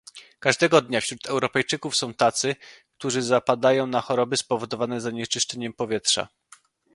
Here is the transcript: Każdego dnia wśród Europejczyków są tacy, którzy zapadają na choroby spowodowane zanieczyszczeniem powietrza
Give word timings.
Każdego 0.39 0.81
dnia 0.81 1.01
wśród 1.01 1.25
Europejczyków 1.27 1.95
są 1.97 2.13
tacy, 2.13 2.55
którzy 2.99 3.21
zapadają 3.21 3.87
na 3.87 4.01
choroby 4.01 4.37
spowodowane 4.37 5.01
zanieczyszczeniem 5.01 5.73
powietrza 5.73 6.27